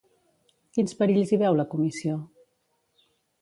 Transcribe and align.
Quins 0.77 0.95
perills 1.01 1.33
hi 1.35 1.39
veu 1.43 1.59
la 1.59 1.67
Comissió? 1.75 2.17